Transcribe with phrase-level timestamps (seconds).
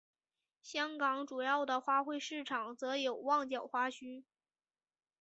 [0.63, 4.23] 香港主要的花卉市场则有旺角花墟。